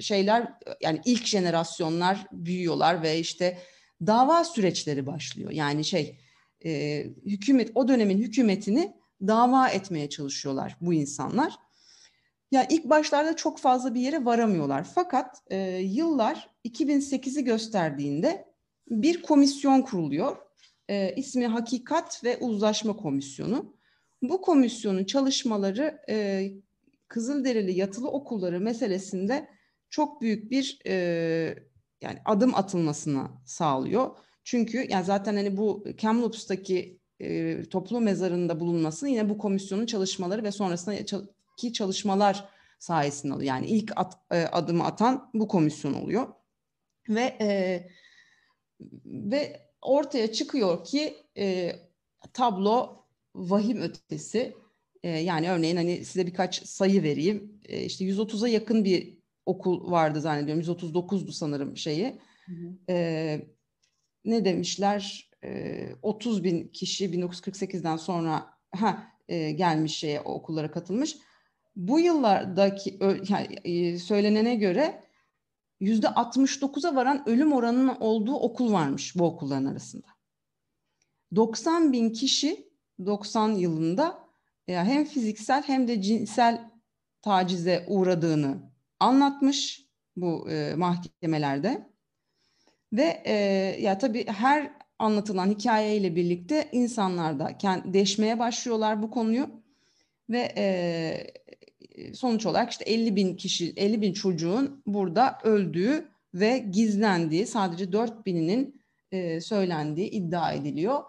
şeyler 0.00 0.52
yani 0.80 1.00
ilk 1.04 1.26
jenerasyonlar 1.26 2.26
büyüyorlar 2.32 3.02
ve 3.02 3.18
işte 3.18 3.58
dava 4.06 4.44
süreçleri 4.44 5.06
başlıyor. 5.06 5.50
Yani 5.50 5.84
şey 5.84 6.18
hükümet 7.24 7.70
o 7.74 7.88
dönemin 7.88 8.18
hükümetini 8.18 8.96
dava 9.22 9.68
etmeye 9.68 10.08
çalışıyorlar 10.08 10.76
bu 10.80 10.94
insanlar. 10.94 11.52
Ya 12.50 12.60
yani 12.60 12.66
ilk 12.70 12.84
başlarda 12.84 13.36
çok 13.36 13.58
fazla 13.58 13.94
bir 13.94 14.00
yere 14.00 14.24
varamıyorlar. 14.24 14.86
Fakat 14.94 15.42
yıllar 15.80 16.50
2008'i 16.64 17.44
gösterdiğinde 17.44 18.48
bir 18.90 19.22
komisyon 19.22 19.82
kuruluyor 19.82 20.36
e, 20.88 21.14
ismi 21.16 21.46
Hakikat 21.46 22.24
ve 22.24 22.36
Uzlaşma 22.36 22.96
Komisyonu. 22.96 23.76
Bu 24.22 24.40
komisyonun 24.40 25.04
çalışmaları 25.04 26.00
e, 26.08 26.46
Kızılderili 27.08 27.78
yatılı 27.78 28.10
okulları 28.10 28.60
meselesinde 28.60 29.48
çok 29.90 30.20
büyük 30.20 30.50
bir 30.50 30.78
e, 30.86 30.94
yani 32.00 32.18
adım 32.24 32.54
atılmasını 32.54 33.28
sağlıyor. 33.44 34.10
Çünkü 34.44 34.86
yani 34.90 35.04
zaten 35.04 35.36
hani 35.36 35.56
bu 35.56 35.84
Kamloops'taki 36.00 37.00
e, 37.20 37.62
toplu 37.62 38.00
mezarında 38.00 38.60
bulunması 38.60 39.08
yine 39.08 39.28
bu 39.28 39.38
komisyonun 39.38 39.86
çalışmaları 39.86 40.42
ve 40.42 40.52
sonrasındaki 40.52 41.72
çalışmalar 41.72 42.48
sayesinde 42.78 43.34
oluyor. 43.34 43.48
Yani 43.48 43.66
ilk 43.66 43.92
at, 43.96 44.18
e, 44.30 44.42
adımı 44.42 44.84
atan 44.84 45.30
bu 45.34 45.48
komisyon 45.48 45.94
oluyor. 45.94 46.26
Ve 47.08 47.36
e, 47.40 47.88
ve 49.04 49.65
ortaya 49.86 50.32
çıkıyor 50.32 50.84
ki 50.84 51.16
e, 51.38 51.72
tablo 52.32 53.04
vahim 53.34 53.80
ötesi. 53.80 54.56
E, 55.02 55.08
yani 55.08 55.50
örneğin 55.50 55.76
hani 55.76 56.04
size 56.04 56.26
birkaç 56.26 56.66
sayı 56.66 57.02
vereyim. 57.02 57.60
E, 57.64 57.84
işte 57.84 58.04
130'a 58.04 58.48
yakın 58.48 58.84
bir 58.84 59.18
okul 59.46 59.90
vardı 59.90 60.20
zannediyorum. 60.20 60.62
139'du 60.62 61.32
sanırım 61.32 61.76
şeyi. 61.76 62.18
Hı 62.46 62.52
hı. 62.52 62.92
E, 62.92 63.40
ne 64.24 64.44
demişler? 64.44 65.30
E, 65.44 65.88
30 66.02 66.44
bin 66.44 66.68
kişi 66.68 67.10
1948'den 67.10 67.96
sonra 67.96 68.46
ha, 68.76 69.12
e, 69.28 69.50
gelmiş 69.50 69.96
şeye 69.96 70.20
okullara 70.20 70.70
katılmış. 70.70 71.16
Bu 71.76 72.00
yıllardaki 72.00 72.98
yani, 73.28 73.54
e, 73.64 73.98
söylenene 73.98 74.54
göre 74.54 75.05
yüzde 75.80 76.06
69'a 76.06 76.94
varan 76.94 77.28
ölüm 77.28 77.52
oranının 77.52 77.96
olduğu 78.00 78.34
okul 78.34 78.72
varmış 78.72 79.16
bu 79.16 79.24
okulların 79.24 79.64
arasında. 79.64 80.06
90 81.34 81.92
bin 81.92 82.10
kişi 82.10 82.70
90 83.06 83.48
yılında 83.48 84.18
hem 84.66 85.04
fiziksel 85.04 85.62
hem 85.62 85.88
de 85.88 86.02
cinsel 86.02 86.70
tacize 87.22 87.84
uğradığını 87.88 88.72
anlatmış 89.00 89.86
bu 90.16 90.50
e, 90.50 90.74
mahkemelerde. 90.74 91.90
Ve 92.92 93.22
e, 93.26 93.34
ya 93.80 93.98
tabii 93.98 94.26
her 94.26 94.72
anlatılan 94.98 95.50
hikayeyle 95.50 96.16
birlikte 96.16 96.68
insanlar 96.72 97.38
da 97.38 97.58
kend, 97.58 97.94
deşmeye 97.94 98.38
başlıyorlar 98.38 99.02
bu 99.02 99.10
konuyu 99.10 99.50
ve 100.30 100.54
e, 100.56 100.66
sonuç 102.14 102.46
olarak 102.46 102.70
işte 102.70 102.84
50 102.84 103.16
bin 103.16 103.36
kişi, 103.36 103.72
50 103.76 104.00
bin 104.00 104.12
çocuğun 104.12 104.82
burada 104.86 105.38
öldüğü 105.44 106.08
ve 106.34 106.58
gizlendiği, 106.58 107.46
sadece 107.46 107.92
4 107.92 108.26
bininin 108.26 108.80
e, 109.12 109.40
söylendiği 109.40 110.10
iddia 110.10 110.52
ediliyor. 110.52 111.02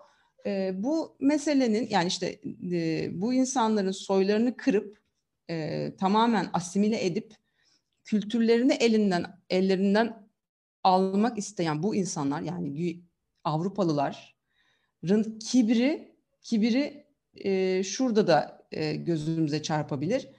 E, 0.45 0.71
bu 0.83 1.17
meselenin 1.19 1.87
yani 1.89 2.07
işte 2.07 2.39
e, 2.71 3.09
bu 3.21 3.33
insanların 3.33 3.91
soylarını 3.91 4.57
kırıp 4.57 4.99
e, 5.49 5.91
tamamen 5.99 6.49
asimile 6.53 7.05
edip 7.05 7.33
kültürlerini 8.03 8.73
elinden 8.73 9.25
ellerinden 9.49 10.27
almak 10.83 11.37
isteyen 11.37 11.83
bu 11.83 11.95
insanlar 11.95 12.41
yani 12.41 13.01
Avrupalıların 13.43 15.39
kibri 15.39 16.15
kibri 16.41 17.05
e, 17.35 17.83
şurada 17.83 18.27
da 18.27 18.67
e, 18.71 18.95
gözümüze 18.95 19.61
çarpabilir. 19.61 20.29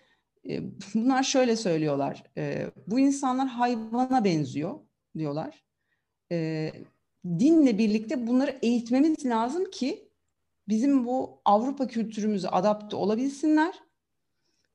Bunlar 0.95 1.23
şöyle 1.23 1.57
söylüyorlar. 1.57 2.23
Bu 2.87 3.01
insanlar 3.01 3.49
hayvana 3.49 4.25
benziyor 4.25 4.81
diyorlar. 5.19 5.65
Dinle 7.25 7.79
birlikte 7.79 8.27
bunları 8.27 8.59
eğitmemiz 8.63 9.27
lazım 9.27 9.71
ki 9.71 10.09
bizim 10.69 11.07
bu 11.07 11.41
Avrupa 11.45 11.87
kültürümüze 11.87 12.49
adapte 12.49 12.97
olabilsinler. 12.97 13.75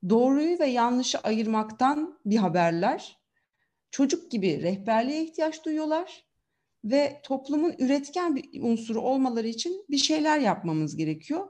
Doğruyu 0.08 0.58
ve 0.58 0.66
yanlışı 0.66 1.18
ayırmaktan 1.18 2.18
bir 2.26 2.36
haberler. 2.36 3.18
Çocuk 3.90 4.30
gibi 4.30 4.62
rehberliğe 4.62 5.24
ihtiyaç 5.24 5.64
duyuyorlar 5.64 6.24
ve 6.84 7.20
toplumun 7.22 7.74
üretken 7.78 8.36
bir 8.36 8.62
unsuru 8.62 9.00
olmaları 9.00 9.48
için 9.48 9.84
bir 9.90 9.96
şeyler 9.96 10.38
yapmamız 10.38 10.96
gerekiyor. 10.96 11.48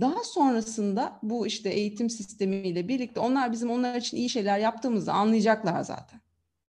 Daha 0.00 0.24
sonrasında 0.24 1.18
bu 1.22 1.46
işte 1.46 1.70
eğitim 1.70 2.10
sistemiyle 2.10 2.88
birlikte 2.88 3.20
onlar 3.20 3.52
bizim 3.52 3.70
onlar 3.70 3.96
için 3.96 4.16
iyi 4.16 4.28
şeyler 4.28 4.58
yaptığımızı 4.58 5.12
anlayacaklar 5.12 5.82
zaten 5.82 6.20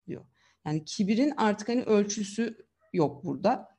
diyor. 0.08 0.26
Yani 0.66 0.86
kibirin 0.86 1.34
artık 1.38 1.70
hani 1.70 1.84
ölçüsü 1.84 2.66
yok 2.94 3.24
burada. 3.26 3.74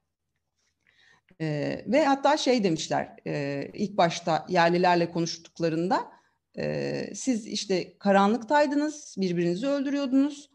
Ee, 1.40 1.84
ve 1.86 2.04
hatta 2.04 2.36
şey 2.36 2.64
demişler 2.64 3.16
e, 3.26 3.64
ilk 3.74 3.96
başta 3.96 4.46
yerlilerle 4.48 5.10
konuştuklarında 5.10 6.12
e, 6.58 7.14
siz 7.14 7.46
işte 7.46 7.98
karanlıktaydınız, 7.98 9.14
birbirinizi 9.18 9.66
öldürüyordunuz. 9.66 10.50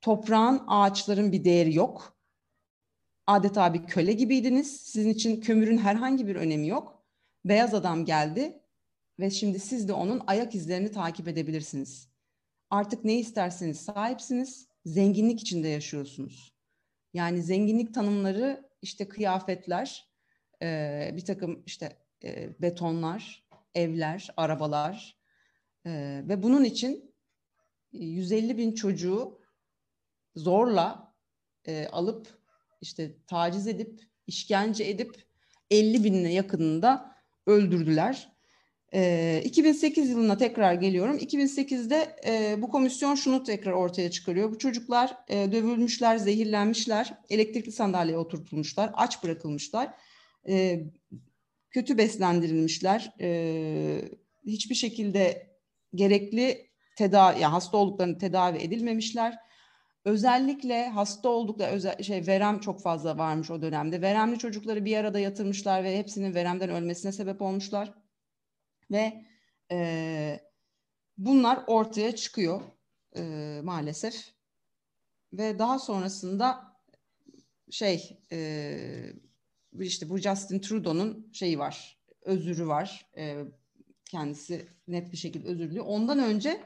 Toprağın, 0.00 0.62
ağaçların 0.66 1.32
bir 1.32 1.44
değeri 1.44 1.74
yok. 1.74 2.16
Adeta 3.26 3.74
bir 3.74 3.86
köle 3.86 4.12
gibiydiniz. 4.12 4.80
Sizin 4.80 5.10
için 5.10 5.40
kömürün 5.40 5.78
herhangi 5.78 6.26
bir 6.26 6.36
önemi 6.36 6.68
yok 6.68 6.99
beyaz 7.44 7.74
adam 7.74 8.04
geldi 8.04 8.62
ve 9.18 9.30
şimdi 9.30 9.58
siz 9.58 9.88
de 9.88 9.92
onun 9.92 10.22
ayak 10.26 10.54
izlerini 10.54 10.90
takip 10.90 11.28
edebilirsiniz. 11.28 12.08
Artık 12.70 13.04
ne 13.04 13.18
isterseniz 13.18 13.80
sahipsiniz, 13.80 14.68
zenginlik 14.84 15.40
içinde 15.40 15.68
yaşıyorsunuz. 15.68 16.54
Yani 17.14 17.42
zenginlik 17.42 17.94
tanımları 17.94 18.70
işte 18.82 19.08
kıyafetler, 19.08 20.10
bir 21.12 21.24
takım 21.24 21.62
işte 21.66 21.96
betonlar, 22.60 23.44
evler, 23.74 24.28
arabalar 24.36 25.16
e, 25.86 26.22
ve 26.28 26.42
bunun 26.42 26.64
için 26.64 27.14
150 27.92 28.58
bin 28.58 28.72
çocuğu 28.72 29.40
zorla 30.36 31.14
e, 31.64 31.86
alıp 31.86 32.38
işte 32.80 33.16
taciz 33.26 33.66
edip 33.66 34.00
işkence 34.26 34.84
edip 34.84 35.24
50 35.70 36.04
binine 36.04 36.32
yakınında 36.32 37.16
öldürdüler. 37.46 38.32
E, 38.94 39.42
2008 39.44 40.10
yılına 40.10 40.36
tekrar 40.36 40.74
geliyorum. 40.74 41.18
2008'de 41.18 42.16
e, 42.26 42.62
bu 42.62 42.70
komisyon 42.70 43.14
şunu 43.14 43.42
tekrar 43.44 43.72
ortaya 43.72 44.10
çıkarıyor. 44.10 44.50
Bu 44.50 44.58
çocuklar 44.58 45.16
e, 45.28 45.52
dövülmüşler, 45.52 46.16
zehirlenmişler, 46.16 47.14
elektrikli 47.30 47.72
sandalyeye 47.72 48.18
oturtulmuşlar, 48.18 48.90
aç 48.94 49.22
bırakılmışlar, 49.22 49.90
e, 50.48 50.84
kötü 51.70 51.98
beslendirilmişler, 51.98 53.12
e, 53.20 54.02
hiçbir 54.46 54.74
şekilde 54.74 55.50
gerekli 55.94 56.70
tedavi, 56.96 57.40
yani 57.40 57.52
hasta 57.52 57.76
olduklarını 57.76 58.18
tedavi 58.18 58.58
edilmemişler. 58.58 59.38
Özellikle 60.04 60.88
hasta 60.88 61.28
oldukları 61.28 61.72
özel, 61.72 62.02
şey 62.02 62.26
verem 62.26 62.60
çok 62.60 62.82
fazla 62.82 63.18
varmış 63.18 63.50
o 63.50 63.62
dönemde. 63.62 64.02
Veremli 64.02 64.38
çocukları 64.38 64.84
bir 64.84 64.96
arada 64.96 65.18
yatırmışlar 65.18 65.84
ve 65.84 65.98
hepsinin 65.98 66.34
veremden 66.34 66.70
ölmesine 66.70 67.12
sebep 67.12 67.42
olmuşlar. 67.42 67.94
Ve 68.90 69.24
e, 69.70 70.40
bunlar 71.18 71.64
ortaya 71.66 72.16
çıkıyor 72.16 72.62
e, 73.16 73.60
maalesef. 73.64 74.32
Ve 75.32 75.58
daha 75.58 75.78
sonrasında 75.78 76.76
şey 77.70 78.18
e, 78.32 79.12
işte 79.80 80.08
bu 80.08 80.18
Justin 80.18 80.58
Trudeau'nun 80.58 81.30
şeyi 81.32 81.58
var, 81.58 81.98
özürü 82.22 82.66
var. 82.66 83.10
E, 83.16 83.44
kendisi 84.04 84.68
net 84.88 85.12
bir 85.12 85.16
şekilde 85.16 85.48
özür 85.48 85.70
diliyor. 85.70 85.84
Ondan 85.88 86.18
önce 86.18 86.60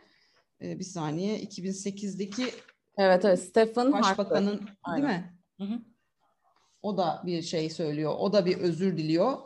e, 0.62 0.78
bir 0.78 0.84
saniye 0.84 1.40
2008'deki 1.40 2.44
Evet 2.98 3.24
evet 3.24 3.40
Stephen 3.40 3.92
Başbakanın 3.92 4.68
değil 4.96 5.06
mi? 5.06 5.38
Hı 5.58 5.64
hı. 5.64 5.78
O 6.82 6.96
da 6.96 7.22
bir 7.26 7.42
şey 7.42 7.70
söylüyor. 7.70 8.14
O 8.18 8.32
da 8.32 8.46
bir 8.46 8.56
özür 8.56 8.96
diliyor. 8.96 9.38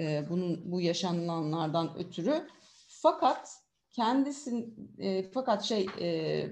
Ee, 0.00 0.24
bunun 0.30 0.72
bu 0.72 0.80
yaşananlardan 0.80 1.98
ötürü. 1.98 2.46
Fakat 2.88 3.48
kendisin 3.92 4.90
e, 4.98 5.30
fakat 5.30 5.64
şey 5.64 5.86
e, 6.00 6.46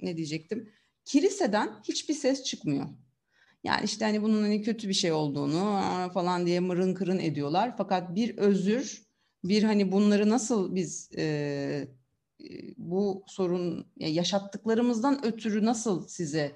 ne 0.00 0.16
diyecektim? 0.16 0.72
Kiliseden 1.04 1.70
hiçbir 1.88 2.14
ses 2.14 2.44
çıkmıyor. 2.44 2.86
Yani 3.64 3.84
işte 3.84 4.04
hani 4.04 4.22
bunun 4.22 4.42
hani 4.42 4.62
kötü 4.62 4.88
bir 4.88 4.94
şey 4.94 5.12
olduğunu 5.12 5.82
falan 6.14 6.46
diye 6.46 6.60
mırın 6.60 6.94
kırın 6.94 7.18
ediyorlar. 7.18 7.76
Fakat 7.76 8.14
bir 8.14 8.38
özür, 8.38 9.06
bir 9.44 9.62
hani 9.62 9.92
bunları 9.92 10.28
nasıl 10.28 10.74
biz 10.74 11.10
e, 11.16 11.88
bu 12.76 13.24
sorun 13.26 13.86
yaşattıklarımızdan 13.96 15.26
ötürü 15.26 15.64
nasıl 15.64 16.08
size 16.08 16.52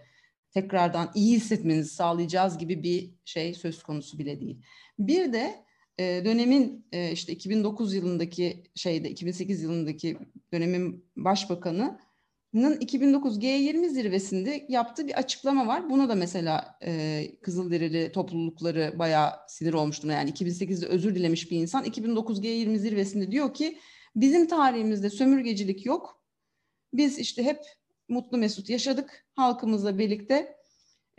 tekrardan 0.50 1.10
iyi 1.14 1.36
hissetmenizi 1.36 1.94
sağlayacağız 1.94 2.58
gibi 2.58 2.82
bir 2.82 3.10
şey 3.24 3.54
söz 3.54 3.82
konusu 3.82 4.18
bile 4.18 4.40
değil. 4.40 4.62
Bir 4.98 5.32
de 5.32 5.64
dönemin 5.98 6.86
işte 7.12 7.32
2009 7.32 7.94
yılındaki 7.94 8.62
şeyde 8.74 9.10
2008 9.10 9.62
yılındaki 9.62 10.18
dönemin 10.52 11.04
başbakanının 11.16 12.80
2009 12.80 13.38
G20 13.38 13.88
zirvesinde 13.88 14.66
yaptığı 14.68 15.06
bir 15.06 15.18
açıklama 15.18 15.66
var. 15.66 15.90
Buna 15.90 16.08
da 16.08 16.14
mesela 16.14 16.78
Kızılderili 17.42 18.12
toplulukları 18.12 18.94
bayağı 18.98 19.30
sinir 19.48 19.72
olmuştu. 19.72 20.08
Yani 20.08 20.30
2008'de 20.30 20.86
özür 20.86 21.14
dilemiş 21.14 21.50
bir 21.50 21.56
insan 21.56 21.84
2009 21.84 22.40
G20 22.40 22.78
zirvesinde 22.78 23.30
diyor 23.30 23.54
ki 23.54 23.78
Bizim 24.16 24.46
tarihimizde 24.46 25.10
sömürgecilik 25.10 25.86
yok. 25.86 26.24
Biz 26.92 27.18
işte 27.18 27.42
hep 27.42 27.60
mutlu 28.08 28.38
mesut 28.38 28.70
yaşadık 28.70 29.26
halkımızla 29.34 29.98
birlikte. 29.98 30.56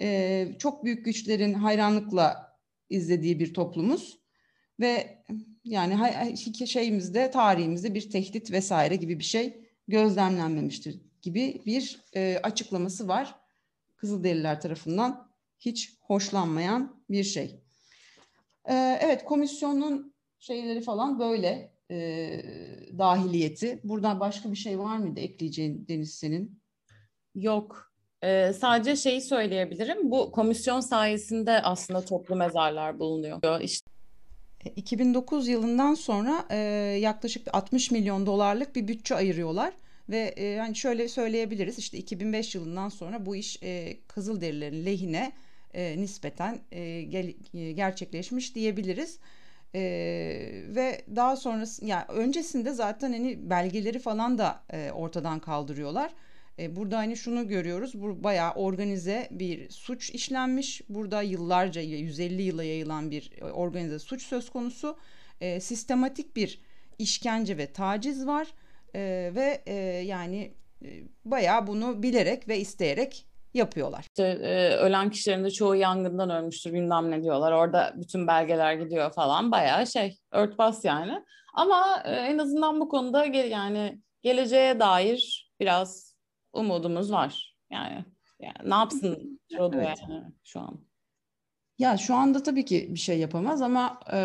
E, 0.01 0.47
çok 0.59 0.83
büyük 0.83 1.05
güçlerin 1.05 1.53
hayranlıkla 1.53 2.57
izlediği 2.89 3.39
bir 3.39 3.53
toplumuz 3.53 4.19
ve 4.79 5.23
yani 5.63 6.37
şeyimizde 6.67 7.31
tarihimizde 7.31 7.93
bir 7.93 8.09
tehdit 8.09 8.51
vesaire 8.51 8.95
gibi 8.95 9.19
bir 9.19 9.23
şey 9.23 9.69
gözlemlenmemiştir 9.87 11.01
gibi 11.21 11.61
bir 11.65 12.01
e, 12.15 12.39
açıklaması 12.43 13.07
var. 13.07 13.35
Kızılderililer 13.95 14.61
tarafından 14.61 15.31
hiç 15.59 15.97
hoşlanmayan 16.01 17.03
bir 17.09 17.23
şey. 17.23 17.59
E, 18.65 18.99
evet 19.01 19.25
komisyonun 19.25 20.13
şeyleri 20.39 20.81
falan 20.81 21.19
böyle 21.19 21.74
e, 21.91 21.97
dahiliyeti. 22.97 23.79
Buradan 23.83 24.19
başka 24.19 24.51
bir 24.51 24.55
şey 24.55 24.79
var 24.79 24.97
mıydı 24.97 25.19
ekleyeceğin 25.19 25.85
Deniz 25.87 26.15
senin? 26.15 26.61
Yok. 27.35 27.91
Ee, 28.23 28.53
sadece 28.53 28.95
şeyi 28.95 29.21
söyleyebilirim. 29.21 30.11
Bu 30.11 30.31
komisyon 30.31 30.79
sayesinde 30.79 31.61
aslında 31.61 32.05
toplu 32.05 32.35
mezarlar 32.35 32.99
bulunuyor. 32.99 33.61
İşte 33.61 33.89
2009 34.75 35.47
yılından 35.47 35.93
sonra 35.93 36.45
e, 36.49 36.57
yaklaşık 37.01 37.55
60 37.55 37.91
milyon 37.91 38.25
dolarlık 38.25 38.75
bir 38.75 38.87
bütçe 38.87 39.15
ayırıyorlar 39.15 39.73
ve 40.09 40.33
e, 40.35 40.45
yani 40.45 40.75
şöyle 40.75 41.07
söyleyebiliriz 41.07 41.79
işte 41.79 41.97
2005 41.97 42.55
yılından 42.55 42.89
sonra 42.89 43.25
bu 43.25 43.35
iş 43.35 43.63
e, 43.63 43.97
Kızılderililerin 44.07 44.85
lehine 44.85 45.31
e, 45.73 45.97
nispeten 45.97 46.59
e, 46.71 47.01
gel, 47.01 47.33
e, 47.53 47.71
gerçekleşmiş 47.71 48.55
diyebiliriz. 48.55 49.19
Ee, 49.75 50.61
ve 50.67 51.01
daha 51.15 51.35
sonrası 51.35 51.85
yani 51.85 52.03
öncesinde 52.07 52.71
zaten 52.71 53.13
hani 53.13 53.49
belgeleri 53.49 53.99
falan 53.99 54.37
da 54.37 54.63
e, 54.73 54.91
ortadan 54.91 55.39
kaldırıyorlar. 55.39 56.11
E, 56.59 56.75
burada 56.75 56.97
hani 56.97 57.17
şunu 57.17 57.47
görüyoruz. 57.47 58.01
Bu 58.01 58.23
bayağı 58.23 58.53
organize 58.53 59.27
bir 59.31 59.69
suç 59.69 60.09
işlenmiş. 60.09 60.81
Burada 60.89 61.21
yıllarca 61.21 61.81
150 61.81 62.41
yıla 62.41 62.63
yayılan 62.63 63.11
bir 63.11 63.31
e, 63.41 63.43
organize 63.43 63.99
suç 63.99 64.23
söz 64.23 64.49
konusu. 64.49 64.97
E, 65.41 65.59
sistematik 65.59 66.35
bir 66.35 66.61
işkence 66.99 67.57
ve 67.57 67.73
taciz 67.73 68.27
var. 68.27 68.47
E, 68.95 69.31
ve 69.35 69.63
e, 69.65 69.73
yani 70.05 70.53
e, 70.85 71.03
bayağı 71.25 71.67
bunu 71.67 72.03
bilerek 72.03 72.47
ve 72.47 72.59
isteyerek 72.59 73.25
yapıyorlar. 73.55 74.01
İşte 74.01 74.23
e, 74.23 74.75
ölen 74.75 75.09
kişilerin 75.09 75.43
de 75.43 75.51
çoğu 75.51 75.75
yangından 75.75 76.29
ölmüştür 76.29 76.73
bilmem 76.73 77.11
ne 77.11 77.23
diyorlar. 77.23 77.51
Orada 77.51 77.93
bütün 77.95 78.27
belgeler 78.27 78.73
gidiyor 78.73 79.13
falan. 79.13 79.51
Bayağı 79.51 79.87
şey 79.87 80.17
örtbas 80.31 80.85
yani. 80.85 81.23
Ama 81.53 82.01
e, 82.05 82.11
en 82.11 82.37
azından 82.37 82.79
bu 82.79 82.89
konuda 82.89 83.27
ge- 83.27 83.47
yani 83.47 84.01
geleceğe 84.21 84.79
dair 84.79 85.51
biraz 85.59 86.15
umudumuz 86.53 87.11
var. 87.11 87.55
Yani, 87.71 88.05
yani 88.39 88.69
ne 88.69 88.75
yapsın 88.75 89.39
Frodo 89.53 89.77
evet. 89.77 89.97
yani 90.09 90.23
şu 90.43 90.59
an? 90.59 90.79
Ya 91.79 91.97
şu 91.97 92.15
anda 92.15 92.43
tabii 92.43 92.65
ki 92.65 92.87
bir 92.93 92.99
şey 92.99 93.19
yapamaz 93.19 93.61
ama 93.61 93.99
e, 94.13 94.19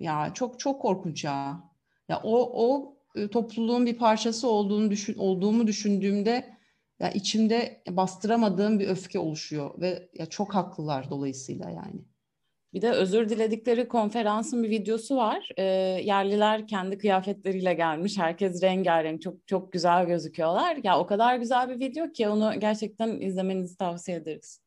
ya 0.00 0.30
çok 0.34 0.60
çok 0.60 0.82
korkunç 0.82 1.24
ya. 1.24 1.70
Ya 2.08 2.20
o 2.22 2.50
o 2.66 2.96
e, 3.14 3.28
topluluğun 3.28 3.86
bir 3.86 3.98
parçası 3.98 4.48
olduğunu 4.48 4.90
düşün 4.90 5.18
olduğumu 5.18 5.66
düşündüğümde 5.66 6.59
ya 7.00 7.10
içimde 7.10 7.82
bastıramadığım 7.88 8.80
bir 8.80 8.88
öfke 8.88 9.18
oluşuyor 9.18 9.80
ve 9.80 10.08
ya 10.14 10.26
çok 10.26 10.54
haklılar 10.54 11.10
dolayısıyla 11.10 11.70
yani. 11.70 12.04
Bir 12.74 12.82
de 12.82 12.90
özür 12.90 13.28
diledikleri 13.28 13.88
konferansın 13.88 14.62
bir 14.62 14.70
videosu 14.70 15.16
var. 15.16 15.48
E, 15.56 15.62
yerliler 16.04 16.66
kendi 16.66 16.98
kıyafetleriyle 16.98 17.74
gelmiş. 17.74 18.18
Herkes 18.18 18.62
rengarenk, 18.62 19.22
çok 19.22 19.48
çok 19.48 19.72
güzel 19.72 20.06
gözüküyorlar. 20.06 20.78
Ya 20.84 20.98
o 20.98 21.06
kadar 21.06 21.36
güzel 21.36 21.68
bir 21.68 21.80
video 21.80 22.12
ki 22.12 22.28
onu 22.28 22.60
gerçekten 22.60 23.20
izlemenizi 23.20 23.76
tavsiye 23.76 24.16
ederiz. 24.16 24.60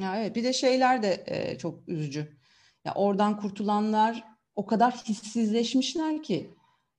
Ya 0.00 0.16
evet, 0.16 0.36
bir 0.36 0.44
de 0.44 0.52
şeyler 0.52 1.02
de 1.02 1.24
e, 1.26 1.58
çok 1.58 1.88
üzücü. 1.88 2.36
Ya 2.84 2.94
oradan 2.94 3.36
kurtulanlar 3.36 4.24
o 4.56 4.66
kadar 4.66 4.92
hissizleşmişler 4.92 6.22
ki. 6.22 6.50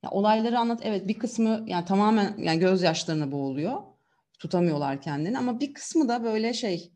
Ya 0.02 0.10
olayları 0.10 0.58
anlat. 0.58 0.80
Evet, 0.82 1.08
bir 1.08 1.18
kısmı 1.18 1.64
yani 1.66 1.84
tamamen 1.84 2.34
yani 2.38 2.58
gözyaşlarına 2.58 3.32
boğuluyor 3.32 3.93
tutamıyorlar 4.44 5.02
kendini 5.02 5.38
ama 5.38 5.60
bir 5.60 5.74
kısmı 5.74 6.08
da 6.08 6.24
böyle 6.24 6.54
şey 6.54 6.92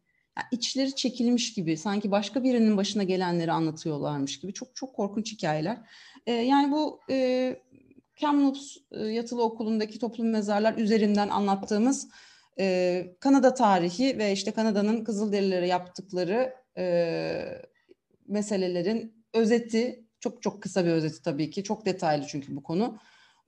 içleri 0.52 0.94
çekilmiş 0.94 1.54
gibi 1.54 1.76
sanki 1.76 2.10
başka 2.10 2.44
birinin 2.44 2.76
başına 2.76 3.02
gelenleri 3.02 3.52
anlatıyorlarmış 3.52 4.40
gibi 4.40 4.52
çok 4.52 4.76
çok 4.76 4.94
korkunç 4.94 5.32
hikayeler. 5.32 5.78
E, 6.26 6.32
yani 6.32 6.72
bu 6.72 7.00
e, 7.10 7.56
Kamloops 8.20 8.76
e, 8.90 8.98
yatılı 9.04 9.42
okulundaki 9.42 9.98
toplum 9.98 10.30
mezarlar 10.30 10.74
üzerinden 10.74 11.28
anlattığımız 11.28 12.08
e, 12.60 13.06
Kanada 13.20 13.54
tarihi 13.54 14.18
ve 14.18 14.32
işte 14.32 14.50
Kanada'nın 14.50 15.04
Kızılderililere 15.04 15.66
yaptıkları 15.66 16.54
e, 16.78 17.44
meselelerin 18.26 19.24
özeti 19.34 20.04
çok 20.20 20.42
çok 20.42 20.62
kısa 20.62 20.84
bir 20.84 20.90
özeti 20.90 21.22
tabii 21.22 21.50
ki 21.50 21.64
çok 21.64 21.86
detaylı 21.86 22.26
çünkü 22.26 22.56
bu 22.56 22.62
konu. 22.62 22.98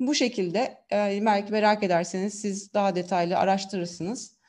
Bu 0.01 0.15
şekilde 0.15 0.59
e, 0.93 1.21
belki 1.27 1.53
merak 1.53 1.83
ederseniz 1.83 2.41
siz 2.41 2.75
daha 2.75 2.95
detaylı 2.95 3.39
araştırırsınız. 3.39 4.41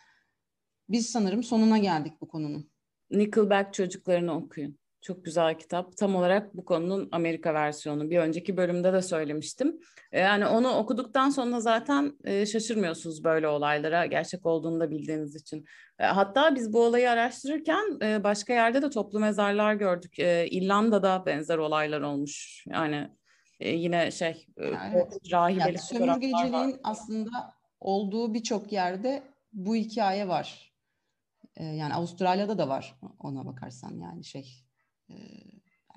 Biz 0.90 1.10
sanırım 1.10 1.44
sonuna 1.44 1.78
geldik 1.78 2.14
bu 2.22 2.28
konunun. 2.28 2.72
Nickelback 3.12 3.74
çocuklarını 3.74 4.36
okuyun. 4.36 4.78
Çok 5.02 5.26
güzel 5.26 5.60
kitap. 5.60 5.98
Tam 5.98 6.16
olarak 6.16 6.56
bu 6.56 6.66
konunun 6.66 7.10
Amerika 7.12 7.54
versiyonu. 7.54 8.10
Bir 8.10 8.18
önceki 8.18 8.58
bölümde 8.58 8.94
de 8.94 9.02
söylemiştim. 9.02 9.80
E, 10.12 10.20
yani 10.20 10.46
onu 10.46 10.70
okuduktan 10.70 11.30
sonra 11.30 11.60
zaten 11.60 12.14
e, 12.24 12.46
şaşırmıyorsunuz 12.46 13.24
böyle 13.24 13.48
olaylara 13.48 14.06
gerçek 14.06 14.46
olduğunu 14.46 14.80
da 14.80 14.92
bildiğiniz 14.92 15.36
için. 15.36 15.66
Hatta 15.98 16.56
biz 16.56 16.74
bu 16.74 16.84
olayı 16.84 17.10
araştırırken 17.10 18.00
başka 18.24 18.54
yerde 18.54 18.82
de 18.82 18.90
toplu 18.90 19.20
mezarlar 19.20 19.74
gördük. 19.74 20.20
İrlanda'da 20.52 21.26
benzer 21.26 21.58
olaylar 21.58 22.02
olmuş. 22.02 22.66
Yani 22.68 23.10
yine 23.62 24.12
şey 24.12 24.48
evet. 24.58 25.32
rahibeli 25.32 25.60
yani 25.60 25.78
sömürgeciliğin 25.78 26.80
aslında 26.84 27.54
olduğu 27.80 28.34
birçok 28.34 28.72
yerde 28.72 29.24
bu 29.54 29.76
hikaye 29.76 30.28
var. 30.28 30.74
Yani 31.60 31.94
Avustralya'da 31.94 32.58
da 32.58 32.70
var 32.70 33.00
ona 33.20 33.46
bakarsan 33.46 34.00
yani 34.00 34.24
şey 34.24 34.66
e, 35.10 35.16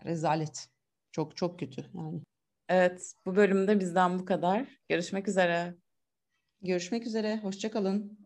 rezalet. 0.04 0.68
Çok 1.12 1.36
çok 1.36 1.58
kötü 1.58 1.84
yani. 1.94 2.20
Evet, 2.68 3.12
bu 3.26 3.36
bölümde 3.36 3.80
bizden 3.80 4.18
bu 4.18 4.24
kadar. 4.24 4.66
Görüşmek 4.88 5.28
üzere. 5.28 5.74
Görüşmek 6.62 7.06
üzere. 7.06 7.40
Hoşçakalın. 7.42 8.18